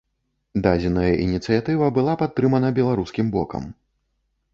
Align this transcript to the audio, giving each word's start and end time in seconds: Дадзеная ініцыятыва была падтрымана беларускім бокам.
Дадзеная 0.67 1.09
ініцыятыва 1.25 1.89
была 1.97 2.13
падтрымана 2.21 2.73
беларускім 2.79 3.25
бокам. 3.37 3.63